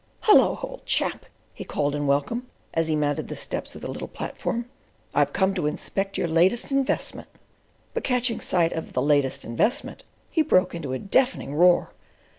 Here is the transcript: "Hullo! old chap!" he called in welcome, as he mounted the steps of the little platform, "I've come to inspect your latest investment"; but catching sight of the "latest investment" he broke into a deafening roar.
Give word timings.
"Hullo! 0.21 0.57
old 0.63 0.83
chap!" 0.87 1.27
he 1.53 1.63
called 1.63 1.93
in 1.93 2.07
welcome, 2.07 2.47
as 2.73 2.87
he 2.87 2.95
mounted 2.95 3.27
the 3.27 3.35
steps 3.35 3.75
of 3.75 3.81
the 3.81 3.87
little 3.87 4.07
platform, 4.07 4.65
"I've 5.13 5.31
come 5.31 5.53
to 5.53 5.67
inspect 5.67 6.17
your 6.17 6.27
latest 6.27 6.71
investment"; 6.71 7.27
but 7.93 8.03
catching 8.03 8.39
sight 8.39 8.73
of 8.73 8.93
the 8.93 9.01
"latest 9.03 9.45
investment" 9.45 10.03
he 10.31 10.41
broke 10.41 10.73
into 10.73 10.93
a 10.93 10.97
deafening 10.97 11.53
roar. 11.53 11.91